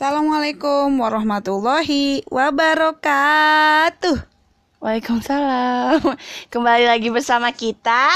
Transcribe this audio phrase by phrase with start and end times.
[0.00, 4.16] Assalamualaikum warahmatullahi wabarakatuh.
[4.80, 6.00] Waalaikumsalam.
[6.56, 8.08] Kembali lagi bersama kita,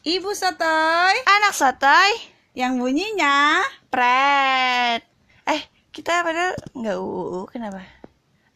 [0.00, 3.60] Ibu Sotoy anak sotoy, yang bunyinya
[3.92, 5.04] pret.
[5.44, 5.60] Eh,
[5.92, 7.84] kita padahal nggak uu, kenapa?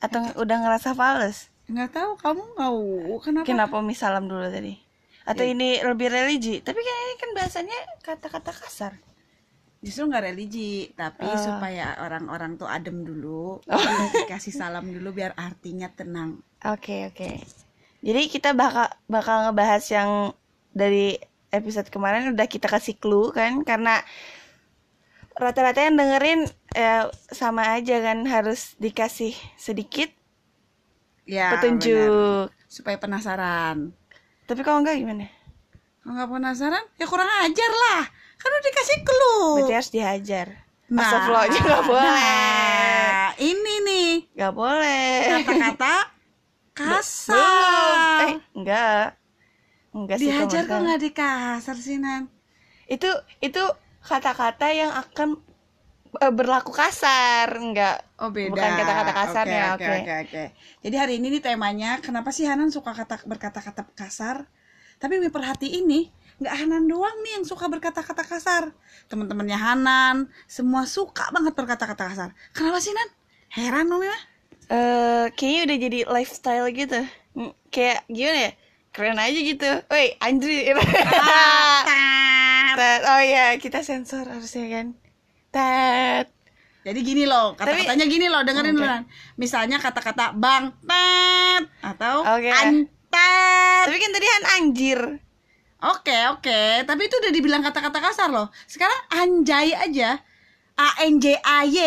[0.01, 1.53] Atau udah ngerasa fales?
[1.69, 3.45] nggak tahu kamu nggak uh, kenapa?
[3.45, 4.81] Kenapa mi salam dulu tadi?
[5.29, 6.65] Atau ini lebih religi?
[6.65, 9.10] Tapi kan ini kan bahasanya kata-kata kasar.
[9.81, 11.41] Justru nggak religi, tapi Ah.
[11.41, 16.45] supaya orang-orang tuh adem dulu, jadi dikasih salam dulu biar artinya tenang.
[16.63, 17.41] Oke oke.
[18.01, 20.11] Jadi kita bakal bakal ngebahas yang
[20.73, 21.17] dari
[21.49, 24.05] episode kemarin udah kita kasih clue kan karena
[25.35, 26.41] rata-rata yang dengerin
[26.77, 30.13] eh, sama aja kan harus dikasih sedikit
[31.25, 32.51] Ya, petunjuk.
[32.67, 33.95] supaya penasaran.
[34.45, 35.31] Tapi kalau enggak gimana?
[36.03, 38.03] Kalau nggak penasaran, ya kurang ajar lah.
[38.41, 39.55] Kan udah dikasih clue.
[39.61, 40.47] Berarti harus dihajar.
[40.91, 42.19] Nah, Astagfirullah aja nggak boleh.
[42.19, 45.13] Nah, ini nih Nggak boleh.
[45.39, 45.95] kata-kata
[46.81, 46.97] Belum.
[46.97, 48.27] kasar.
[48.27, 49.07] Eh, enggak.
[49.91, 50.27] Enggak sih.
[50.27, 52.27] Dihajar kok nggak dikasar sih Nan?
[52.87, 53.07] Itu
[53.39, 53.63] itu
[54.01, 55.39] kata-kata yang akan
[56.17, 58.03] eh, berlaku kasar, enggak.
[58.19, 58.51] Oh beda.
[58.51, 59.95] Bukan kata-kata kasarnya, Oke, oke.
[60.01, 60.45] oke, oke.
[60.83, 64.49] Jadi hari ini nih temanya kenapa sih Hanan suka kata berkata-kata kasar?
[64.99, 66.05] Tapi Mi perhatiin nih,
[66.41, 68.73] nggak Hanan doang nih yang suka berkata-kata kasar.
[69.07, 70.17] Teman-temannya Hanan
[70.49, 72.31] semua suka banget berkata-kata kasar.
[72.57, 73.09] Kenapa sih Nan?
[73.51, 74.19] Heran Om ya?
[74.71, 77.01] eh kayaknya udah jadi lifestyle gitu.
[77.35, 78.53] Mm, Kayak gimana ya?
[78.91, 79.71] Keren aja gitu.
[79.87, 80.07] Woi.
[82.71, 83.01] Tet.
[83.05, 84.87] Oh iya, kita sensor harusnya kan.
[85.51, 86.27] Tet.
[86.81, 89.05] Jadi gini loh, kata-katanya gini loh, dengerin dulu Nan.
[89.37, 92.49] Misalnya kata-kata bang tet atau Oke.
[92.49, 93.85] antet.
[93.85, 95.01] Tapi kan tadi kan anjir.
[95.83, 98.53] Oke oke, tapi itu udah dibilang kata-kata kasar loh.
[98.65, 100.21] Sekarang anjay aja,
[100.77, 101.81] a n j a y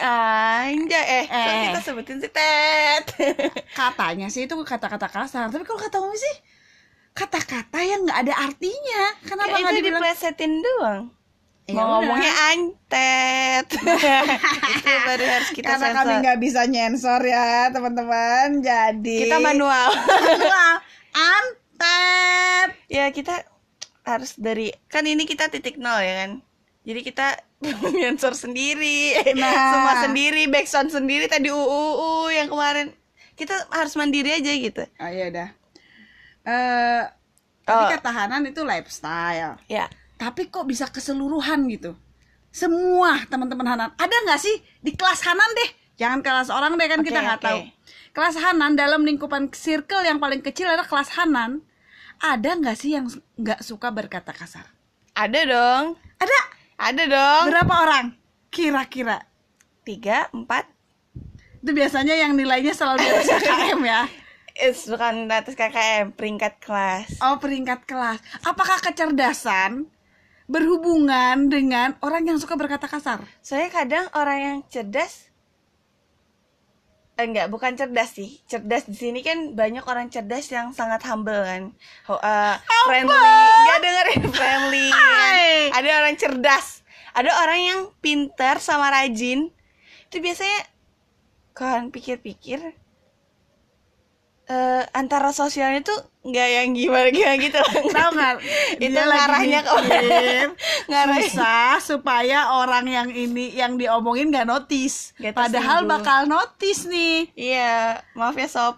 [0.00, 1.62] Anjay, eh, Eh.
[1.68, 3.04] kita sebutin sih tet.
[3.78, 5.48] katanya sih itu kata-kata kasar.
[5.48, 6.36] Tapi kalau kata Umi sih
[7.12, 9.02] kata-kata yang nggak ada artinya.
[9.22, 10.00] Kenapa nggak itu dibilang?
[10.00, 11.02] diplesetin doang.
[11.66, 13.66] Ya Mau ngomongnya antet.
[14.70, 15.98] itu baru harus kita Karena sensor.
[15.98, 18.62] kami nggak bisa nyensor ya teman-teman.
[18.62, 19.90] Jadi Kita manual.
[19.92, 20.72] manual.
[21.76, 22.68] Antet.
[22.88, 23.44] ya kita
[24.02, 26.30] harus dari kan ini kita titik nol ya kan.
[26.86, 27.26] Jadi kita
[27.98, 29.50] nyensor sendiri, Nah.
[29.74, 32.94] semua sendiri, backsound sendiri tadi UUU yang kemarin.
[33.34, 34.82] Kita harus mandiri aja gitu.
[34.96, 35.48] Oh iya udah.
[36.44, 37.02] Eh,
[37.62, 37.90] tadi Oh.
[37.90, 39.58] kata Hanan itu lifestyle.
[39.66, 39.90] Ya.
[40.16, 41.92] tapi kok bisa keseluruhan gitu
[42.48, 47.00] semua teman-teman Hanan ada nggak sih di kelas Hanan deh jangan kelas orang deh kan
[47.00, 47.46] Oke, kita nggak oke.
[47.46, 47.60] tahu
[48.12, 51.60] kelas Hanan dalam lingkupan circle yang paling kecil adalah kelas Hanan
[52.16, 53.04] ada nggak sih yang
[53.36, 54.64] nggak suka berkata kasar
[55.12, 55.84] Ada dong.
[56.16, 56.38] ada
[56.76, 57.42] Ada dong.
[57.48, 58.06] berapa orang
[58.48, 59.24] kira-kira
[59.82, 60.66] Tiga, empat.
[61.60, 64.02] itu biasanya yang nilainya selalu di atas KKM ya
[64.56, 67.20] It's bukan di atas KKM, peringkat kelas.
[67.20, 69.88] oh peringkat kelas apakah kecerdasan
[70.46, 75.25] berhubungan dengan orang yang suka berkata kasar Soalnya kadang orang yang cerdas
[77.16, 78.40] enggak bukan cerdas sih.
[78.44, 81.72] Cerdas di sini kan banyak orang cerdas yang sangat humble kan.
[82.12, 83.16] Eh, friendly.
[83.64, 84.22] Nggak dengerin.
[84.32, 85.34] Friendly kan?
[85.80, 86.66] Ada orang cerdas.
[87.16, 89.48] Ada orang yang pintar sama rajin.
[90.12, 90.60] Itu biasanya
[91.56, 92.76] kan pikir-pikir
[94.46, 97.60] eh antara sosialnya tuh nggak yang gimana gimana gitu
[97.94, 98.34] tahu nggak
[98.82, 99.70] Itu ngarahnya ke
[100.90, 101.22] Ngarahnya.
[101.30, 108.34] susah supaya orang yang ini yang diomongin nggak notice padahal bakal notice nih Iya, maaf
[108.34, 108.74] ya sob.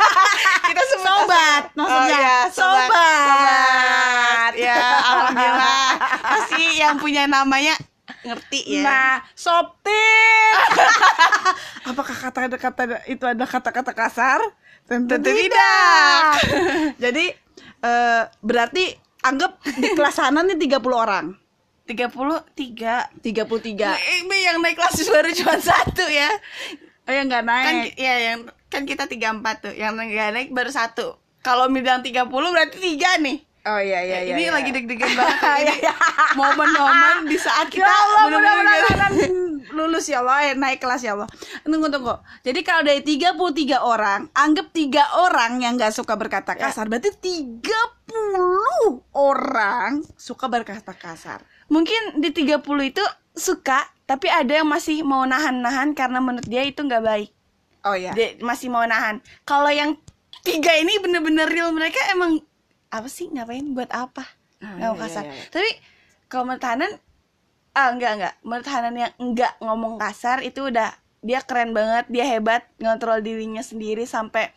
[0.66, 2.02] Kita sebut Sobat, maksudnya.
[2.02, 2.88] Oh, iya, sobat.
[2.90, 3.22] Sobat.
[3.22, 4.52] Sobat.
[4.58, 5.88] Ya, alhamdulillah.
[6.20, 7.74] Pasti yang punya namanya
[8.26, 8.82] ngerti ya.
[8.82, 10.54] nah soptir
[11.86, 14.40] apakah kata-kata itu adalah kata-kata kasar
[14.86, 16.30] tentu, Tentu tidak
[17.04, 17.24] jadi
[17.82, 18.84] eh, berarti
[19.26, 21.26] anggap di kelas sana nih 30 orang
[21.86, 26.30] 33 33 Ini yang naik kelas baru cuma satu ya.
[27.06, 29.74] oh yang nggak naik Kan ya yang kan kita 34 tuh.
[29.78, 31.14] Yang nggak naik baru satu.
[31.46, 33.45] Kalau bilang 30 berarti tiga nih.
[33.66, 34.54] Oh iya iya iya ini iya.
[34.54, 35.38] lagi deg-degan banget.
[35.66, 35.76] Ini.
[36.38, 39.12] Momen-momen di saat kita ya Allah mudah-mudahan
[39.76, 41.26] lulus ya Allah eh, naik kelas ya Allah.
[41.66, 42.14] Tunggu tunggu.
[42.46, 46.70] Jadi kalau dari 33 orang anggap tiga orang yang nggak suka berkata Ya.
[46.70, 46.86] kasar.
[46.86, 47.66] Berarti 30
[49.12, 51.42] orang suka berkata kasar.
[51.66, 53.02] Mungkin di 30 itu
[53.34, 57.30] suka tapi ada yang masih mau nahan-nahan karena menurut dia itu nggak baik.
[57.82, 59.18] Oh ya dia masih mau nahan.
[59.42, 59.98] Kalau yang
[60.46, 62.38] tiga ini bener-bener real mereka emang
[62.90, 63.30] apa sih?
[63.30, 63.66] Ngapain?
[63.74, 64.24] Buat apa?
[64.62, 65.24] Ah, nggak mau iya, kasar.
[65.28, 65.44] iya, iya.
[65.52, 65.70] tapi
[66.32, 66.92] kalau menurut Hanan
[67.76, 68.34] ah enggak enggak.
[68.40, 72.08] Menurut Hanan yang enggak ngomong kasar itu udah dia keren banget.
[72.08, 74.50] Dia hebat ngontrol dirinya sendiri sampai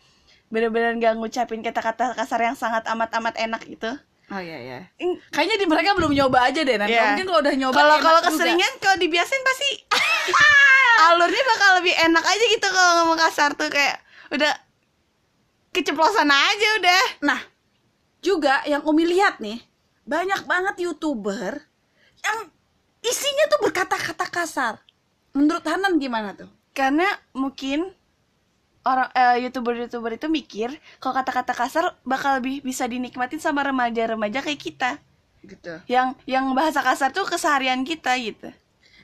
[0.50, 3.92] bener-bener nggak ngucapin kata-kata kasar yang sangat amat-amat enak gitu.
[4.30, 4.78] Oh iya iya.
[5.34, 6.76] Kayaknya di mereka belum nyoba aja deh.
[6.78, 6.94] Nanti.
[6.94, 7.14] Iya.
[7.14, 9.70] mungkin kalau udah nyoba kalau kalau keseringan kalau dibiasain pasti
[11.10, 13.66] alurnya bakal lebih enak aja gitu kalau ngomong kasar tuh.
[13.70, 13.98] Kayak
[14.30, 14.52] udah
[15.74, 17.02] keceplosan aja udah.
[17.26, 17.40] Nah,
[18.20, 19.60] juga yang Umi lihat nih,
[20.04, 21.60] banyak banget YouTuber
[22.20, 22.38] yang
[23.00, 24.74] isinya tuh berkata-kata kasar.
[25.32, 26.50] Menurut Hanan gimana tuh?
[26.70, 27.90] karena mungkin
[28.86, 30.70] orang eh, youtuber-youtuber itu mikir
[31.02, 34.90] kalau kata-kata kasar bakal lebih bisa dinikmatin sama remaja-remaja kayak kita
[35.40, 35.72] Gitu.
[35.88, 38.52] yang yang bahasa kasar tuh keseharian kita gitu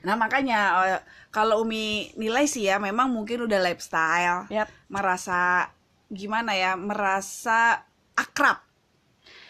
[0.05, 1.01] Nah, makanya eh,
[1.33, 4.69] kalau Umi nilai sih ya memang mungkin udah lifestyle, Yap.
[4.87, 5.67] merasa
[6.07, 7.83] gimana ya, merasa
[8.15, 8.63] akrab.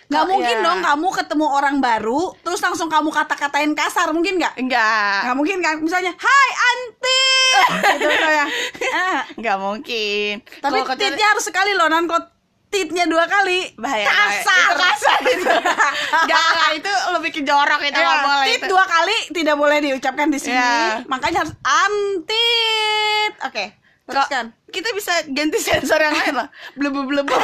[0.07, 0.63] Nggak Oh, mungkin iya.
[0.63, 4.55] dong kamu ketemu orang baru terus langsung kamu kata-katain kasar, mungkin nggak?
[4.57, 5.75] enggak Nggak mungkin kan?
[5.77, 7.23] Misalnya, "Hai anti."
[7.97, 8.47] gitu kayak.
[8.89, 12.23] Ah, enggak mungkin Tapi kata- titnya harus sekali loh, nan kok
[12.67, 14.55] titnya dua kali bahaya kasar.
[14.65, 15.51] itu kasar itu
[16.23, 18.67] enggak enggak, itu lebih ke jorok itu Ya, nggak boleh tit itu.
[18.67, 20.55] dua kali tidak boleh diucapkan di sini.
[20.55, 21.03] Ya.
[21.05, 23.31] Makanya harus antit.
[23.41, 23.65] Oke,
[24.07, 24.45] teruskan.
[24.49, 27.35] Kok kita bisa ganti sensor yang lain lah blebu blebu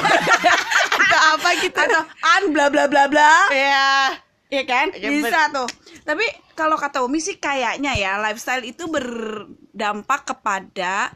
[0.98, 3.52] atau apa gitu Atau an bla bla bla bla.
[3.52, 4.16] ya
[4.48, 4.88] Iya kan?
[4.94, 5.66] Bisa tuh.
[6.06, 6.22] Tapi
[6.54, 11.10] kalau kata Umi sih kayaknya ya lifestyle itu berdampak kepada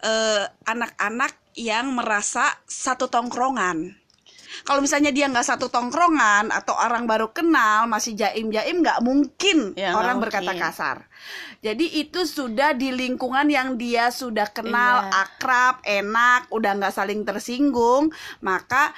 [0.00, 4.00] eh, anak-anak yang merasa satu tongkrongan.
[4.64, 9.92] Kalau misalnya dia nggak satu tongkrongan atau orang baru kenal masih jaim-jaim nggak mungkin Ya,
[9.92, 10.40] orang mungkin.
[10.40, 10.96] berkata kasar.
[11.60, 15.12] Jadi itu sudah di lingkungan yang dia sudah kenal Iya.
[15.20, 18.08] akrab, enak, udah nggak saling tersinggung,
[18.40, 18.96] maka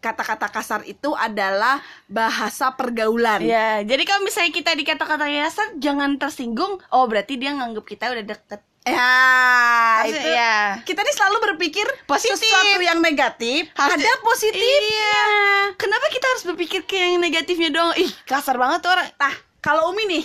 [0.00, 3.40] kata-kata kasar itu adalah bahasa pergaulan.
[3.40, 6.82] Ya, jadi kalau misalnya kita dikata-kata kasar jangan tersinggung.
[6.90, 8.60] Oh, berarti dia nganggep kita udah deket.
[8.84, 9.16] Ya,
[9.96, 10.56] Maksudnya, itu ya.
[10.84, 12.36] kita nih selalu berpikir Positif.
[12.36, 14.60] sesuatu yang negatif Harus- ada positifnya.
[14.92, 15.24] Iya.
[15.74, 17.96] Kenapa kita harus berpikir ke yang negatifnya dong?
[17.96, 19.08] Ih, kasar banget tuh orang.
[19.08, 20.24] Nah, kalau Umi nih,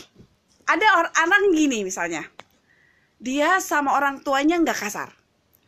[0.69, 2.29] ada orang anak gini misalnya,
[3.17, 5.09] dia sama orang tuanya nggak kasar,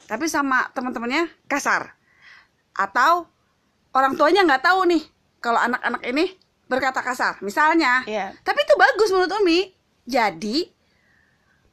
[0.05, 1.97] tapi sama teman-temannya kasar,
[2.77, 3.25] atau
[3.91, 5.03] orang tuanya nggak tahu nih
[5.41, 6.37] kalau anak-anak ini
[6.69, 8.05] berkata kasar, misalnya.
[8.07, 8.31] Iya.
[8.45, 9.75] Tapi itu bagus menurut Umi.
[10.07, 10.71] Jadi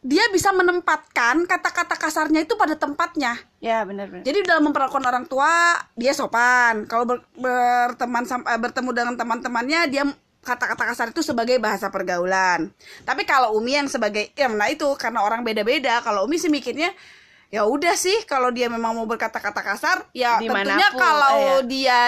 [0.03, 3.39] dia bisa menempatkan kata-kata kasarnya itu pada tempatnya.
[3.63, 4.27] Ya, benar-benar.
[4.27, 6.87] Jadi dalam memperlakukan orang tua dia sopan.
[6.91, 10.03] Kalau ber- berteman sam- eh, bertemu dengan teman-temannya dia
[10.43, 12.71] kata-kata kasar itu sebagai bahasa pergaulan.
[13.05, 16.01] Tapi kalau Umi yang sebagai ya nah itu karena orang beda-beda.
[16.01, 16.95] Kalau Umi sih mikirnya
[17.49, 21.33] ya udah sih kalau dia memang mau berkata-kata kasar ya tentunya Di mana pun, kalau
[21.33, 21.57] eh, ya.
[21.65, 22.01] dia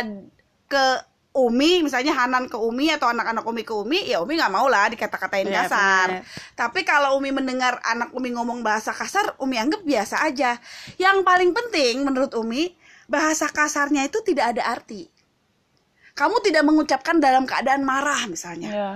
[0.69, 0.85] ke
[1.31, 4.91] Umi misalnya Hanan ke Umi atau anak-anak Umi ke Umi ya Umi nggak mau lah
[4.91, 6.09] dikata-katain Iya, kasar.
[6.11, 6.27] bener.
[6.59, 10.59] Tapi kalau Umi mendengar anak Umi ngomong bahasa kasar, Umi anggap biasa aja.
[10.99, 12.75] Yang paling penting menurut Umi,
[13.07, 15.07] bahasa kasarnya itu tidak ada arti.
[16.21, 18.69] Kamu tidak mengucapkan dalam keadaan marah misalnya.
[18.69, 18.89] Ya.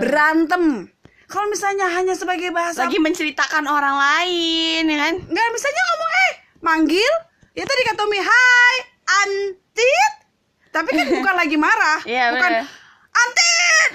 [0.00, 0.88] Berantem.
[1.28, 5.14] Kalau misalnya hanya sebagai bahasa Lagi menceritakan orang lain, ya kan?
[5.28, 7.12] Enggak, misalnya ngomong eh manggil,
[7.52, 8.76] ya tadi kata Umi, "Hai,
[9.22, 10.12] Antit."
[10.72, 12.64] Tapi kan bukan lagi marah, Iya, bukan bener.
[13.12, 13.48] Antit.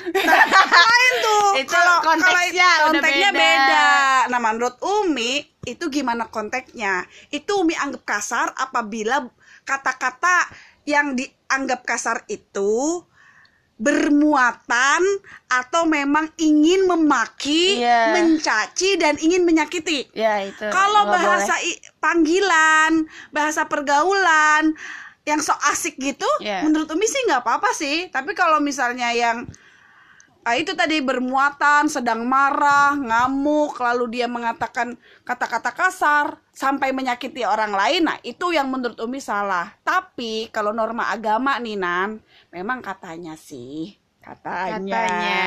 [0.16, 1.48] Nah, lain tuh.
[1.66, 3.42] Itu Kalau konteksnya kalau udah konteksnya beda.
[3.42, 3.88] beda.
[4.30, 5.32] Nah, menurut Umi
[5.66, 7.10] itu gimana konteksnya?
[7.34, 9.26] Itu Umi anggap kasar apabila
[9.66, 10.46] kata-kata
[10.86, 13.04] yang dianggap kasar itu
[13.76, 15.04] bermuatan
[15.52, 18.16] atau memang ingin memaki, Iya.
[18.16, 20.08] mencaci dan ingin menyakiti.
[20.16, 20.64] Ya, itu.
[20.72, 21.76] Kalau bahasa boleh.
[22.00, 23.04] panggilan,
[23.36, 24.72] bahasa pergaulan
[25.28, 26.64] yang sok asik gitu, Iya.
[26.64, 28.08] menurut Umi sih nggak apa-apa sih.
[28.08, 29.44] Tapi kalau misalnya yang
[30.46, 34.94] ah, itu tadi bermuatan, sedang marah, ngamuk, lalu dia mengatakan
[35.26, 39.74] kata-kata kasar sampai menyakiti orang lain, nah itu yang menurut Umi salah.
[39.82, 42.22] Tapi kalau norma agama nih Nan,
[42.54, 45.40] memang katanya sih, katanya, katanya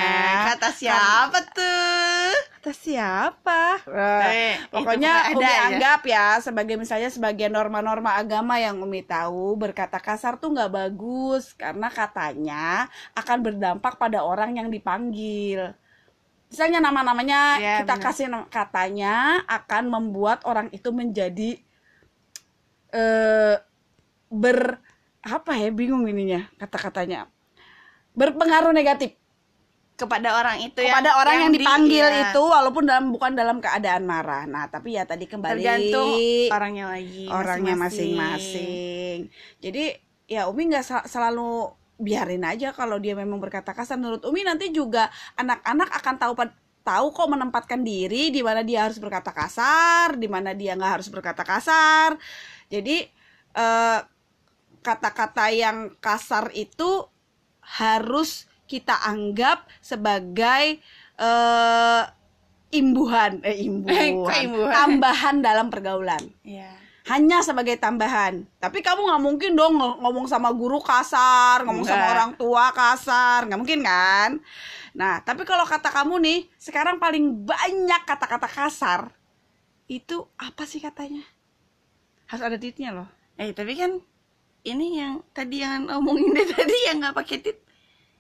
[0.55, 2.31] kata siapa tuh?
[2.59, 3.63] kata siapa?
[3.91, 5.61] Eh, itu Pokoknya Umi ya.
[5.67, 11.59] anggap ya sebagai misalnya sebagai norma-norma agama yang Umi tahu berkata kasar tuh nggak bagus
[11.59, 12.87] karena katanya
[13.19, 15.75] akan berdampak pada orang yang dipanggil.
[16.49, 18.05] Misalnya nama-namanya Ya, kita benar.
[18.09, 21.59] kasih katanya akan membuat orang itu menjadi
[22.89, 23.57] eh
[24.33, 24.81] ber
[25.21, 27.29] apa ya bingung ininya kata-katanya
[28.19, 29.15] berpengaruh negatif
[29.99, 32.31] kepada orang itu kepada orang yang, di- dipanggil iya.
[32.31, 34.47] itu walaupun dalam bukan dalam keadaan marah.
[34.47, 36.15] Nah, tapi ya tadi kembali tergantung
[36.55, 39.27] orangnya lagi orangnya masing-masing.
[39.59, 39.85] Jadi
[40.31, 43.99] ya Umi nggak sa- selalu biarin aja kalau dia memang berkata kasar.
[43.99, 46.33] Menurut Umi nanti juga anak-anak akan tahu
[46.87, 51.11] tahu kok menempatkan diri di mana dia harus berkata kasar, di mana dia nggak harus
[51.11, 52.15] berkata kasar.
[52.71, 53.03] Jadi
[53.59, 54.01] eh,
[54.79, 57.18] kata-kata yang kasar itu
[57.77, 58.31] harus
[58.65, 60.81] kita anggap sebagai
[61.17, 62.03] eh,
[62.71, 64.73] imbuhan, eh imbuhan, imbuhan?
[64.73, 66.69] tambahan dalam pergaulan Iya.
[67.09, 68.45] hanya sebagai tambahan.
[68.59, 72.13] Tapi kamu nggak mungkin dong ng- ngomong sama guru kasar, ngomong sama Enggak.
[72.13, 74.31] orang tua kasar, nggak mungkin kan?
[74.93, 79.01] Nah, tapi kalau kata kamu nih, sekarang paling banyak kata-kata kasar
[79.87, 81.25] itu apa sih katanya?
[82.29, 83.09] Harus ada titiknya loh.
[83.41, 84.05] Eh tapi kan
[84.69, 87.59] ini yang tadi yang ngomongin deh tadi yang nggak pakai tit.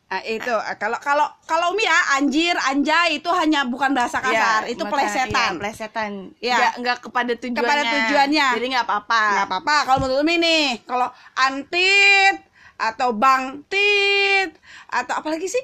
[0.08, 4.64] Nah, itu eh, kalau kalau kalau Umi ya anjir, anjay itu hanya bukan bahasa kasar,
[4.64, 5.50] Ya, itu maka- plesetan.
[5.50, 6.12] iya, plesetan.
[6.40, 6.56] Iya.
[6.56, 7.60] Nggak, nggak kepada tujuannya.
[7.60, 8.46] Kepada tujuannya.
[8.56, 9.22] Jadi nggak apa-apa.
[9.28, 12.36] nggak apa-apa kalau menurut Umi nih kalau antit
[12.78, 14.50] atau bangtit
[14.88, 15.60] atau apalagi sih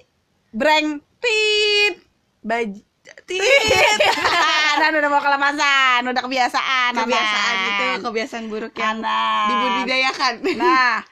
[0.51, 1.95] brengtit
[2.41, 2.71] Baj
[3.05, 3.41] tit.
[4.81, 7.69] nah udah mau kelemasan udah kebiasaan kebiasaan aman.
[7.69, 9.49] itu kebiasaan buruk yang Aman.
[9.51, 10.33] dibudidayakan.
[10.63, 11.05] nah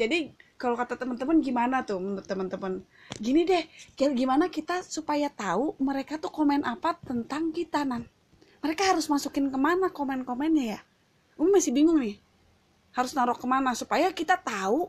[0.00, 2.80] jadi kalau kata teman-teman gimana tuh menurut teman-teman
[3.20, 3.64] gini deh
[3.96, 8.08] gimana kita supaya tahu mereka tuh komen apa tentang kita nan
[8.64, 10.80] mereka harus masukin ke mana komen-komennya ya
[11.36, 12.16] Umi masih bingung nih
[12.94, 14.88] harus naruh ke mana supaya kita tahu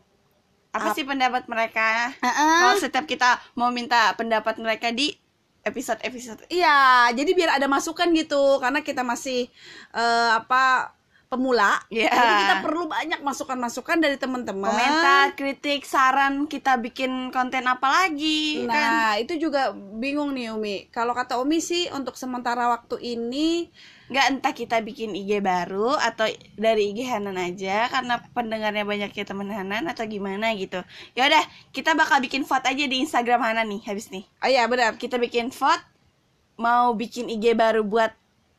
[0.75, 2.12] apa sih pendapat mereka?
[2.19, 5.15] Kalau setiap kita mau minta pendapat mereka di
[5.65, 6.45] episode-episode.
[6.48, 9.50] Iya, jadi biar ada masukan gitu karena kita masih
[9.98, 10.93] eh, apa
[11.27, 11.82] pemula.
[11.89, 12.10] Iya.
[12.10, 14.65] Jadi kita perlu banyak masukan-masukan dari teman-teman.
[14.65, 18.72] komentar, kritik, saran kita bikin konten apa lagi kan?
[18.72, 20.89] Nah, itu juga bingung nih Umi.
[20.89, 23.70] Kalau kata Umi sih untuk sementara waktu ini
[24.05, 29.25] nggak entah kita bikin IG baru atau dari IG Hanan aja karena pendengarnya banyak ya
[29.25, 30.77] temen Hanan atau gimana gitu
[31.17, 31.41] ya udah
[31.74, 35.01] kita bakal bikin vote aja di Instagram Hanan nih habis nih Oh iya benar.
[35.01, 35.82] kita bikin vote
[36.62, 38.13] mau bikin IG baru buat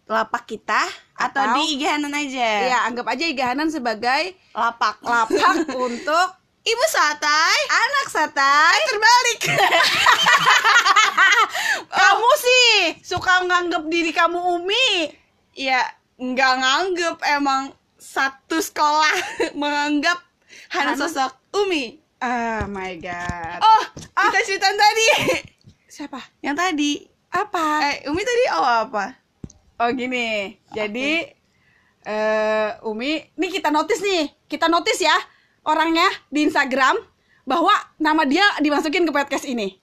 [0.06, 4.22] lapak kita atau, Atau- di IG Hanan aja Iya, anggap aja Iga Hanan sebagai
[4.52, 6.28] lapak lapak untuk
[6.62, 8.78] ibu satai anak satai.
[8.86, 9.40] terbalik
[11.88, 15.10] Kamu sih suka nganggap diri kamu Umi.
[15.52, 15.82] ya
[16.16, 19.14] nggak nganggep emang satu sekolah
[19.60, 20.22] menganggap
[20.68, 21.00] Hanan Hanan?
[21.02, 23.58] sosok Umi Oh my god.
[23.58, 25.06] oh kita cerita tadi
[25.86, 26.20] Siapa?
[26.40, 27.84] yang tadi Apa?
[27.84, 29.25] eh Umi tadi oh apa
[29.76, 31.37] Oh gini, jadi
[32.02, 35.12] eh Umi, nih kita notice nih, kita notice ya
[35.62, 36.97] orangnya di Instagram
[37.42, 39.76] bahwa nama dia dimasukin ke podcast ini.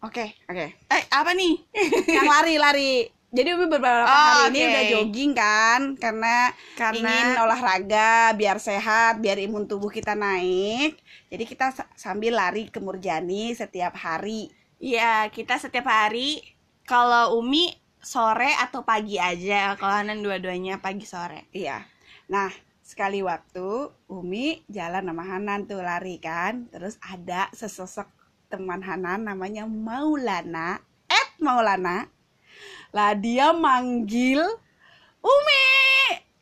[0.00, 0.76] oke Oke.
[0.82, 1.60] eh apa nih
[2.16, 2.92] Yang lari-lari.
[3.30, 4.10] Jadi Umi beberapa Oh,
[4.42, 4.66] hari ini oke.
[4.66, 10.98] udah jogging kan, karena, Karena- ingin olahraga biar sehat, biar imun tubuh kita naik.
[11.28, 14.50] Jadi kita sa- sambil lari ke Murjani setiap hari.
[14.76, 16.42] Iya kita setiap hari
[16.82, 17.70] kalau Umi
[18.00, 21.84] sore atau pagi aja kalau Hanan dua-duanya pagi sore Iya.
[22.32, 22.48] Nah,
[22.80, 26.66] sekali waktu Umi jalan sama Hanan tuh lari kan.
[26.72, 28.08] Terus ada sesosok
[28.48, 30.80] teman Hanan namanya Maulana.
[31.06, 32.08] Eh, Maulana.
[32.90, 34.42] Lah dia manggil
[35.20, 35.66] Umi.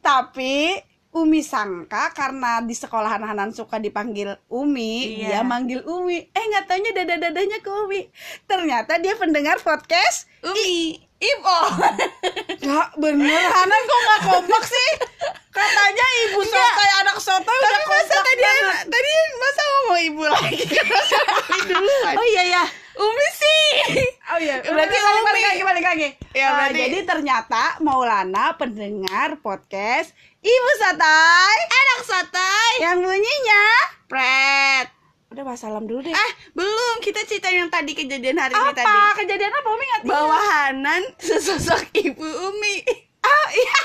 [0.01, 5.25] Tapi Umi sangka karena di sekolahan Hanan suka dipanggil Umi, Iya.
[5.25, 6.21] dia manggil Umi.
[6.31, 8.07] Eh nggak taunya dada-dadanya ke Umi.
[8.45, 11.59] Ternyata dia pendengar podcast Umi Ibo.
[12.61, 14.89] Ya bener Hanan kok nggak kompak sih?
[15.49, 18.85] Katanya ibu sotoy anak sotoy udah masa tadi banget.
[18.87, 21.19] tadi masa ngomong ibu lagi masa
[21.73, 22.65] Umi Oh iya ya.
[22.95, 23.67] Umi sih
[24.27, 24.61] Oh iya.
[24.61, 25.49] Berarti Berarti balik, Umi.
[25.49, 26.09] lagi balik lagi.
[26.33, 33.65] Ya, Ah, berarti- jadi ternyata Maulana pendengar podcast Ibu Sotoy anak sotai yang bunyinya
[34.05, 34.87] pret
[35.29, 36.11] Udah bahas salam dulu deh.
[36.11, 40.03] eh belum kita cerita yang tadi kejadian hari ini apa tadi kejadian apa Umi nggak
[40.03, 40.11] tahu.
[40.11, 42.81] bahwa Hanan sesosok ibu Umi
[43.21, 43.77] Ah iya.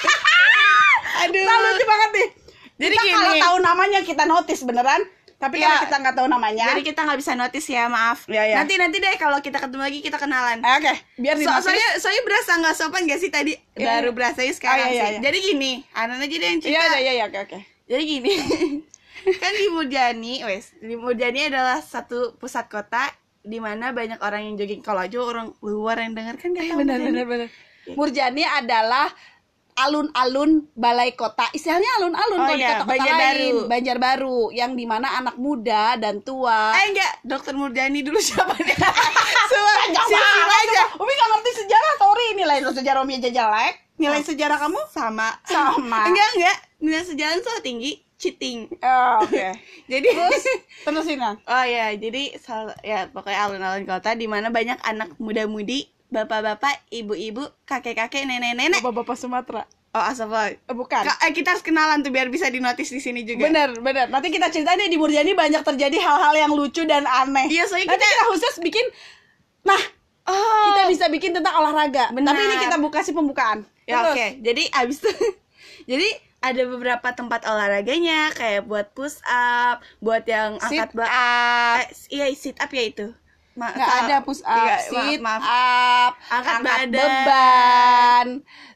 [1.21, 2.27] aduh Nah, lucu banget nih.
[2.75, 5.03] Jadi kita kalau tahu namanya kita notice beneran.
[5.35, 5.75] Tapi Ya.
[5.77, 6.71] kita nggak tahu namanya.
[6.71, 8.23] Jadi kita nggak bisa notice ya, maaf.
[8.25, 8.55] Iya, iya.
[8.55, 10.57] Nanti nanti deh kalau kita ketemu lagi kita kenalan.
[10.57, 13.51] Eh, Oke, biar di So, soalnya soalnya berasa nggak sopan gak sih tadi?
[13.73, 15.11] Iya, Baru berasa sekarang Oh, iya, iya, sih.
[15.11, 15.19] iya.
[15.21, 16.79] Jadi gini, Anan aja deh yang Iya, cerita.
[16.87, 17.59] iya, iya, iya, oke, oke.
[17.83, 18.31] Jadi gini,
[19.23, 23.07] kan di Murjani, wes, di Murjani adalah satu pusat kota
[23.43, 24.79] di mana banyak orang yang jogging.
[24.79, 27.07] Kalau aja orang luar yang denger kan gak tahu benar Murjani.
[27.11, 27.49] benar benar
[27.83, 29.07] Murjani adalah
[29.73, 35.17] alun-alun balai kota istilahnya alun-alun Oh kalau di iya, kota-kota lain Banjarbaru yang di mana
[35.17, 38.77] anak muda dan tua Eh enggak, dokter Murjani dulu siapa nih?
[39.49, 40.81] Semua silsil aja.
[40.95, 45.29] Umi gak ngerti sejarah sorry nilai lo sejarah Umi aja jelek nilai sejarah kamu Sama.
[45.45, 46.01] Sama.
[46.09, 48.71] enggak enggak, nilai sejalan so tinggi, cheating.
[48.79, 49.47] oh, oke
[49.91, 50.45] Jadi terus
[50.87, 51.19] terusin.
[51.19, 57.41] Oh ya, jadi sal- ya pokoknya alun-alun kota di mana banyak anak muda-mudi bapak-bapak, ibu-ibu,
[57.65, 58.79] kakek-kakek, nenek-nenek.
[58.79, 59.65] Bapak-bapak Sumatera.
[59.89, 60.53] Oh, astagfirullah.
[60.63, 61.01] Eh, bukan.
[61.03, 63.45] Ka- eh, kita harus kenalan tuh biar bisa dinotis di sini juga.
[63.45, 64.09] Bener, bener.
[64.09, 67.49] Nanti kita ceritain deh di Murjani banyak terjadi hal-hal yang lucu dan aneh.
[67.49, 68.85] Iya, soalnya Nanti kita- kita khusus bikin,
[69.61, 69.81] nah
[70.23, 70.65] Oh.
[70.69, 72.09] kita bisa bikin tentang olahraga.
[72.09, 72.29] Benar.
[72.29, 73.65] Tapi ini kita buka sih pembukaan.
[73.83, 74.39] Ya oke.
[74.39, 75.09] Jadi abis itu
[75.91, 76.07] jadi
[76.43, 81.07] ada beberapa tempat olahraganya kayak buat push up, buat yang Sit angkat up.
[81.07, 81.81] Eh,
[82.11, 83.07] iya sit up ya itu.
[83.53, 86.11] Ma- Nggak kalau- ada push up, Iya, sit maaf, maaf.
[86.11, 86.89] up, Angkat badan.
[86.91, 88.27] beban,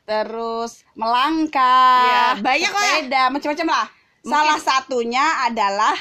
[0.03, 3.87] terus melangkah, Iya, banyak sepeda, macam-macam lah.
[4.21, 5.95] Salah satunya adalah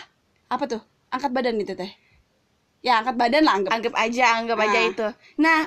[0.47, 0.83] apa tuh?
[1.09, 1.91] Angkat badan itu teh.
[2.79, 3.71] Ya, angkat badan lah anggap.
[3.73, 4.87] Anggap aja, anggap aja Nah.
[4.87, 5.07] itu.
[5.37, 5.61] Nah,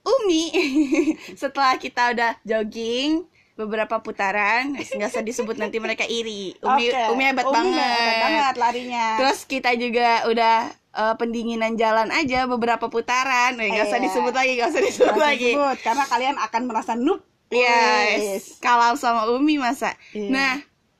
[0.00, 0.42] Umi
[1.40, 6.54] setelah kita udah jogging beberapa putaran, nggak usah disebut nanti mereka iri.
[6.60, 7.02] Umi Oke.
[7.10, 7.78] Umi hebat Umi banget.
[7.82, 9.06] hebat banget larinya.
[9.18, 13.54] Terus kita juga udah eh, pendinginan jalan aja beberapa putaran.
[13.56, 14.06] Eh, Nggak usah Iya.
[14.06, 15.50] disebut lagi, nggak usah disebut usah lagi.
[15.54, 17.20] sebut, karena kalian akan merasa noob.
[17.50, 18.18] Yes.
[18.18, 18.44] Wis.
[18.58, 19.94] Kalau sama Umi masa.
[20.10, 20.30] Iya.
[20.30, 20.52] Nah,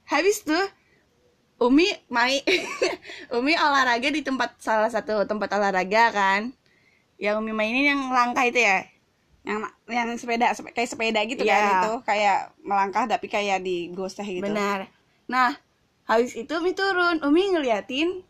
[0.04, 0.62] habis tuh
[1.58, 2.40] Umi main
[3.36, 6.40] Umi olahraga di tempat salah satu tempat olahraga kan.
[7.16, 8.82] Yang Umi mainin yang langkah itu ya.
[9.40, 11.54] Yang yang sepeda sepe- kayak sepeda gitu Iya.
[11.54, 14.86] kan itu kayak melangkah tapi kayak digoseh gitu Benar.
[15.26, 15.56] Nah,
[16.04, 18.20] habis itu Umi turun, Umi ngeliatin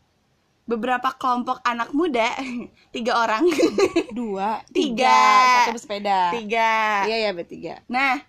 [0.64, 2.30] beberapa kelompok anak muda,
[2.94, 3.42] tiga orang,
[4.12, 5.66] dua Tiga.
[5.66, 7.02] satu bersepeda tiga.
[7.04, 8.22] iya ya bertiga Nah,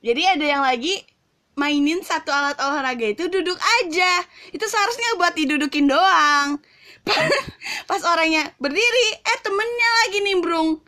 [0.00, 1.04] jadi ada yang lagi
[1.52, 4.22] mainin satu alat olahraga itu duduk aja.
[4.48, 6.62] Itu seharusnya buat didudukin doang.
[7.90, 10.78] Pas orangnya berdiri, eh temennya lagi nimbrung.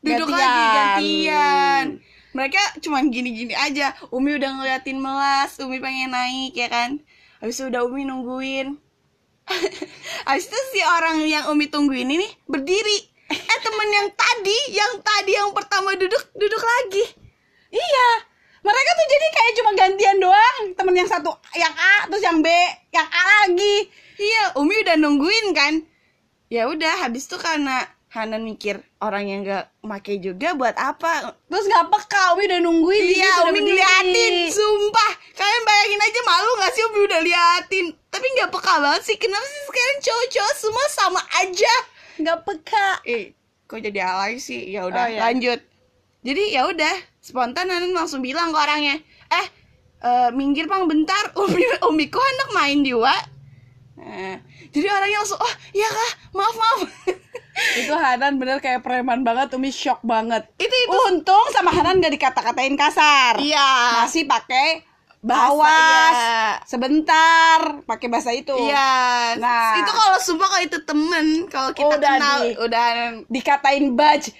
[0.00, 0.40] Duduk Gantian.
[0.40, 1.84] lagi gantian.
[2.30, 3.92] Mereka cuman gini-gini aja.
[4.08, 7.02] Umi udah ngeliatin melas, Umi pengen naik ya kan.
[7.42, 8.80] Habis itu udah Umi nungguin.
[10.28, 12.98] Habis itu si orang yang Umi tungguin ini berdiri.
[13.30, 17.04] Eh temen yang tadi, yang tadi yang pertama duduk, duduk lagi.
[17.70, 18.08] iya
[18.60, 22.50] mereka tuh jadi kayak cuma gantian doang temen yang satu yang A terus yang B
[22.92, 23.88] yang A lagi
[24.20, 25.80] Iya, Umi udah nungguin kan.
[26.52, 31.30] Ya udah, habis itu karena Hanan mikir orang yang gak make juga buat apa?
[31.46, 35.10] terus nggak peka Umi udah nungguin di Iya, Umi ngeliatin, sumpah.
[35.32, 37.86] Kalian bayangin aja malu gak sih Umi udah liatin?
[38.10, 39.14] Tapi gak peka banget sih.
[39.14, 41.74] Kenapa sih sekarang cowok-cowok semua sama aja?
[42.18, 43.32] nggak peka Eh,
[43.64, 44.68] kok jadi alay sih?
[44.68, 45.20] Ya udah, Oh, iya.
[45.24, 45.60] lanjut.
[46.20, 48.98] Jadi ya udah, spontan Hanan langsung bilang ke orangnya,
[49.30, 49.46] "Eh,
[50.00, 51.30] eh, minggir Pang bentar.
[51.38, 53.14] Umi Umi kok anak main juga?"
[53.96, 54.36] Nah,
[54.68, 56.80] jadi orangnya langsung, "Oh, iya Kak, maaf, maaf."
[57.76, 62.12] itu Hanan bener kayak preman banget Umi shock banget itu itu untung sama Hanan nggak
[62.12, 64.00] dikata-katain kasar Iya.
[64.00, 64.86] masih pakai
[65.20, 66.44] Bahasa, awas iya.
[66.64, 69.36] sebentar pakai bahasa itu Iya.
[69.36, 69.76] Nah.
[69.76, 72.86] itu kalau sumpah kalau itu temen, kalau kita Udah kenal di- udah
[73.26, 74.32] dikatain baj.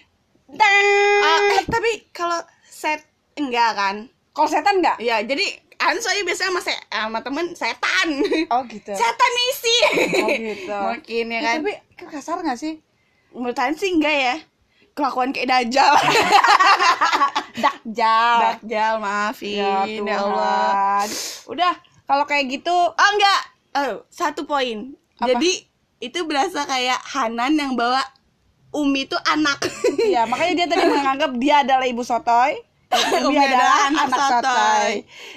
[0.50, 3.04] Ah, eh, tapi kalau set
[3.36, 3.96] enggak kan?
[4.30, 5.44] kalau setan nggak Ya, jadi
[5.78, 8.08] An soalnya biasanya sama, se- sama temen setan.
[8.48, 9.76] oh gitu setan misi.
[10.18, 11.54] oh gitu Mungkin ya Ya, kan.
[11.58, 11.72] tapi
[12.06, 12.80] kasar nggak sih
[13.30, 14.36] Menurut An sih enggak ya.
[14.92, 15.94] Kelakuan kayak dajal.
[17.64, 19.58] dakjal dajal, maafin.
[19.60, 21.04] ya Ya, Tuhan Allah.
[21.46, 23.40] udah kalau kayak gitu Oh enggak.
[23.70, 24.94] Oh, satu poin.
[25.18, 25.30] Apa?
[25.30, 25.62] Jadi
[26.00, 28.00] itu berasa kayak Hanan yang bawa
[28.70, 29.66] Umi tuh anak.
[30.06, 32.54] ya makanya dia tadi menganggap dia adalah ibu sotoy
[32.90, 34.92] Umi adalah anak, sotoy.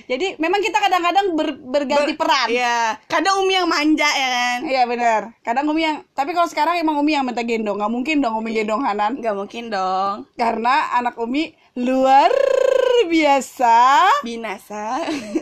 [0.06, 2.48] Jadi memang kita kadang-kadang ber- berganti Ber- peran.
[2.50, 2.98] Iya.
[3.06, 4.60] Kadang Umi yang manja ya kan.
[4.64, 5.22] Iya benar.
[5.40, 7.78] Kadang Umi yang tapi kalau sekarang emang Umi yang minta gendong.
[7.78, 9.16] nggak mungkin dong Umi gendong Hanan.
[9.16, 10.26] Enggak mungkin dong.
[10.34, 12.34] Karena anak Umi luar
[13.04, 13.76] biasa,
[14.22, 15.02] Binasa.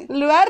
[0.10, 0.50] luar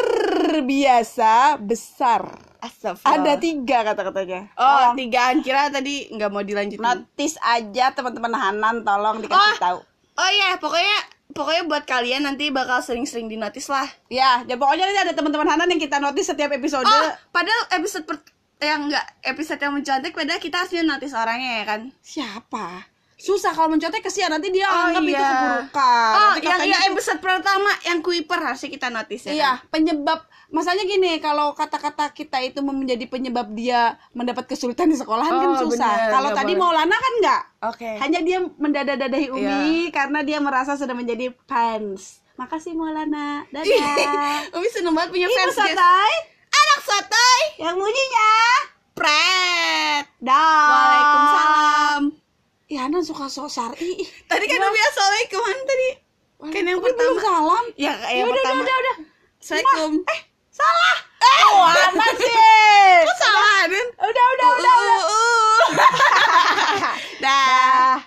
[0.61, 2.25] biasa besar.
[2.57, 3.17] Astagfirullah.
[3.19, 4.41] Ada tiga kata-katanya.
[4.51, 6.77] Oh, Tolong tigaan kira tadi nggak mau dilanjutin.
[6.79, 9.57] notice aja teman-teman Hanan tolong dikasih Oh.
[9.59, 9.77] tahu.
[10.13, 10.97] Oh iya, pokoknya
[11.31, 13.87] pokoknya buat kalian nanti bakal sering-sering di notice lah.
[14.07, 16.83] Ya, ya pokoknya nanti ada teman-teman Hanan yang kita notice setiap episode.
[16.83, 18.19] Oh, padahal episode per
[18.61, 21.81] yang enggak episode yang mencontek padahal kita harusnya notice orangnya ya kan.
[21.99, 22.85] Siapa?
[23.15, 25.29] Susah kalau mencontek kesian nanti dia Oh, anggap itu iya.
[25.29, 26.11] keburukan.
[26.11, 29.31] Oh, Nanti yang yang tuh- episode pertama yang kuiper harusnya kita notice ya.
[29.31, 29.69] Iya, kan?
[29.69, 30.19] penyebab
[30.51, 35.59] masalahnya gini, kalau kata-kata kita itu menjadi penyebab dia mendapat kesulitan di sekolahan kan Oh,
[35.65, 35.89] susah.
[35.97, 36.61] bener, Kalau nggak tadi boleh.
[36.61, 37.41] Maulana kan enggak.
[37.65, 37.89] Oke.
[37.97, 42.19] Hanya dia mendada-dadahi Umi karena dia merasa sudah menjadi fans.
[42.33, 43.47] Makasih Maulana.
[43.47, 44.51] Dadah.
[44.55, 45.71] Umi seneng banget punya Ibu fans guys.
[45.71, 46.13] sotoy
[46.51, 47.41] Anak sotoy.
[47.59, 48.31] yang bunyinya.
[48.93, 50.05] Pret.
[50.19, 50.67] Dah.
[50.67, 52.01] Waalaikumsalam.
[52.67, 53.99] Ya, Hanan suka sok syari.
[54.25, 55.89] Tadi kan Umi assalamualaikum kan tadi.
[56.43, 57.19] Kan yang belum pertama.
[57.19, 57.65] salam.
[57.75, 58.61] Ya, Ya yang udah, udah, pertama.
[58.61, 58.95] udah, udah.
[59.37, 59.93] Assalamualaikum.
[60.07, 60.19] Eh,
[60.51, 60.95] salah.
[61.21, 62.35] Eh, oh, apa sih?
[63.07, 63.87] Kok salah, Den?
[63.95, 64.99] Udah, udah, udah, udah.
[64.99, 66.95] Uh, uh, uh.
[67.23, 68.03] Dah.